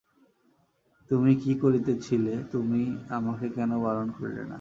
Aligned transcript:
তুমি 1.09 1.31
কী 1.35 1.51
করিতেছিলে, 1.55 2.33
তুমি 2.51 2.81
আমাকে 3.09 3.45
কেন 3.49 3.71
বারণ 3.83 4.07
করিলে 4.11 4.43
না। 4.43 4.49